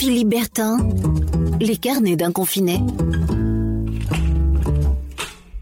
Philippe 0.00 0.28
Bertin, 0.28 0.78
les 1.60 1.76
carnets 1.76 2.16
d'un 2.16 2.32
confiné. 2.32 2.78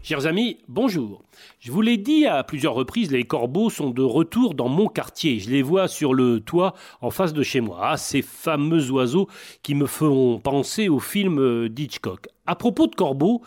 Chers 0.01 0.27
amis, 0.27 0.59
bonjour. 0.69 1.25
Je 1.59 1.73
vous 1.73 1.81
l'ai 1.81 1.97
dit 1.97 2.25
à 2.25 2.45
plusieurs 2.45 2.73
reprises, 2.73 3.11
les 3.11 3.25
corbeaux 3.25 3.69
sont 3.69 3.89
de 3.89 4.01
retour 4.01 4.53
dans 4.53 4.69
mon 4.69 4.87
quartier. 4.87 5.39
Je 5.39 5.49
les 5.49 5.61
vois 5.61 5.89
sur 5.89 6.13
le 6.13 6.39
toit 6.39 6.73
en 7.01 7.09
face 7.09 7.33
de 7.33 7.43
chez 7.43 7.59
moi. 7.59 7.79
Ah, 7.81 7.97
ces 7.97 8.21
fameux 8.21 8.89
oiseaux 8.91 9.27
qui 9.61 9.75
me 9.75 9.85
font 9.85 10.39
penser 10.39 10.87
au 10.87 10.99
film 10.99 11.67
d'Hitchcock. 11.67 12.29
À 12.49 12.55
propos 12.55 12.87
de 12.87 12.95
corbeaux, 12.95 13.43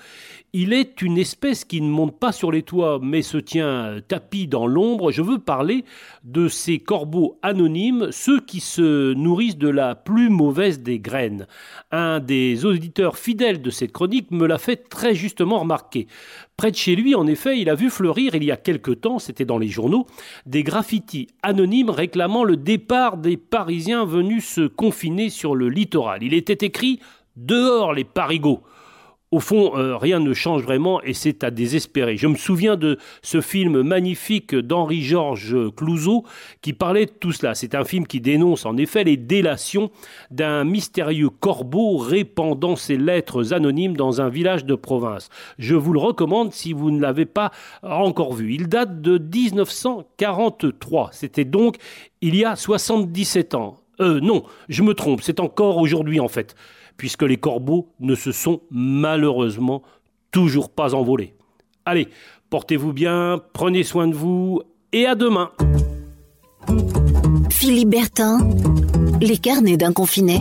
il 0.53 0.73
est 0.73 1.03
une 1.03 1.19
espèce 1.19 1.65
qui 1.65 1.81
ne 1.81 1.91
monte 1.91 2.21
pas 2.21 2.31
sur 2.31 2.53
les 2.53 2.63
toits 2.63 3.01
mais 3.03 3.23
se 3.23 3.37
tient 3.37 3.97
tapis 4.07 4.47
dans 4.47 4.69
l'ombre. 4.69 5.11
Je 5.11 5.23
veux 5.23 5.41
parler 5.41 5.85
de 6.23 6.47
ces 6.47 6.79
corbeaux 6.79 7.37
anonymes, 7.43 8.13
ceux 8.13 8.39
qui 8.39 8.61
se 8.61 9.13
nourrissent 9.15 9.59
de 9.59 9.67
la 9.69 9.97
plus 9.97 10.31
mauvaise 10.31 10.85
des 10.85 11.01
graines. 11.01 11.49
Un 11.91 12.21
des 12.21 12.65
auditeurs 12.65 13.19
fidèles 13.19 13.61
de 13.61 13.71
cette 13.71 13.91
chronique 13.91 14.31
me 14.31 14.47
l'a 14.47 14.59
fait 14.59 14.89
très 14.89 15.17
justement 15.17 15.59
remarquer. 15.59 16.07
Près 16.57 16.71
de 16.71 16.77
chez 16.77 16.95
lui, 16.95 17.17
en 17.17 17.27
effet, 17.27 17.59
il 17.59 17.69
a 17.69 17.75
vu 17.75 17.91
fleurir 17.91 18.37
il 18.37 18.45
y 18.45 18.53
a 18.53 18.57
quelque 18.57 18.93
temps, 18.93 19.19
c'était 19.19 19.45
dans 19.45 19.59
les 19.59 19.67
journaux, 19.67 20.07
des 20.47 20.63
graffitis 20.63 21.27
anonymes 21.43 21.91
réclamant 21.91 22.45
le 22.45 22.57
départ 22.57 23.17
des 23.17 23.37
Parisiens 23.37 24.05
venus 24.05 24.47
se 24.47 24.69
confiner 24.69 25.29
sur 25.29 25.57
le 25.57 25.69
littoral. 25.71 26.23
Il 26.23 26.35
était 26.35 26.65
écrit 26.65 27.01
Dehors 27.35 27.95
les 27.95 28.05
parigots 28.05 28.63
au 29.33 29.41
fond, 29.41 29.73
euh, 29.77 29.97
rien 29.97 30.21
ne 30.21 30.35
change 30.35 30.63
vraiment 30.63 31.03
et 31.03 31.15
c'est 31.15 31.43
à 31.43 31.51
désespérer. 31.51 32.19
Je 32.19 32.27
me 32.27 32.37
souviens 32.37 32.77
de 32.77 32.99
ce 33.23 33.41
film 33.41 33.81
magnifique 33.81 34.55
d'Henri-Georges 34.55 35.57
Clouzot 35.75 36.25
qui 36.61 36.75
parlait 36.75 37.07
de 37.07 37.11
tout 37.11 37.33
cela. 37.33 37.55
C'est 37.55 37.75
un 37.75 37.85
film 37.85 38.07
qui 38.07 38.21
dénonce 38.21 38.67
en 38.67 38.77
effet 38.77 39.05
les 39.05 39.17
délations 39.17 39.91
d'un 40.31 40.65
mystérieux 40.65 41.31
corbeau 41.31 41.97
répandant 41.97 42.77
ses 42.77 42.99
lettres 42.99 43.55
anonymes 43.55 43.97
dans 43.97 44.21
un 44.21 44.29
village 44.29 44.67
de 44.67 44.75
province. 44.75 45.31
Je 45.59 45.75
vous 45.75 45.95
le 45.95 46.01
recommande 46.01 46.53
si 46.53 46.75
vous 46.75 46.91
ne 46.91 47.01
l'avez 47.01 47.27
pas 47.27 47.53
encore 47.83 48.35
vu. 48.35 48.53
Il 48.53 48.69
date 48.69 49.01
de 49.01 49.17
1943. 49.17 51.09
C'était 51.13 51.47
donc 51.47 51.77
il 52.21 52.37
y 52.37 52.45
a 52.45 52.55
77 52.55 53.55
ans. 53.55 53.82
Euh, 54.01 54.21
non, 54.21 54.45
je 54.69 54.83
me 54.83 54.95
trompe, 54.95 55.21
c'est 55.23 55.41
encore 55.41 55.77
aujourd'hui 55.77 56.21
en 56.21 56.29
fait 56.29 56.55
puisque 56.97 57.23
les 57.23 57.37
corbeaux 57.37 57.89
ne 58.01 58.15
se 58.15 58.33
sont 58.33 58.61
malheureusement 58.71 59.83
toujours 60.31 60.71
pas 60.71 60.95
envolés. 60.95 61.35
Allez, 61.85 62.09
portez-vous 62.51 62.93
bien, 62.93 63.41
prenez 63.53 63.83
soin 63.83 64.09
de 64.09 64.15
vous, 64.15 64.63
et 64.93 65.07
à 65.07 65.15
demain. 65.15 65.51
Philippe 67.51 67.91
Bertin, 67.91 68.39
les 69.21 69.39
carnets 69.39 69.77
d'un 69.77 69.93
confiné. 69.93 70.41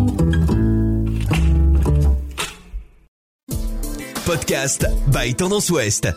Podcast 4.26 4.86
by 5.08 5.34
Tendance 5.34 5.70
Ouest. 5.72 6.08